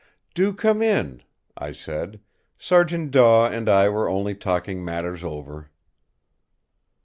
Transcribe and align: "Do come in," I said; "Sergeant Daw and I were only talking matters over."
"Do 0.33 0.51
come 0.51 0.81
in," 0.81 1.21
I 1.55 1.73
said; 1.73 2.21
"Sergeant 2.57 3.11
Daw 3.11 3.45
and 3.45 3.69
I 3.69 3.87
were 3.89 4.09
only 4.09 4.33
talking 4.33 4.83
matters 4.83 5.23
over." 5.23 5.69